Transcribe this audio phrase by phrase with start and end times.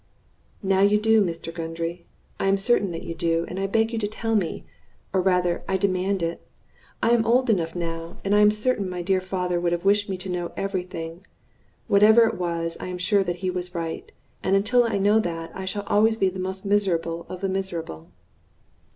[0.63, 1.53] "Now you do, Mr.
[1.53, 2.07] Gundry;
[2.39, 4.65] I am certain that you do, and beg you to tell me,
[5.13, 6.41] or rather I demand it.
[7.03, 10.09] I am old enough now, and I am certain my dear father would have wished
[10.09, 11.27] me to know every thing.
[11.87, 14.11] Whatever it was, I am sure that he was right;
[14.41, 18.09] and until I know that, I shall always be the most miserable of the miserable."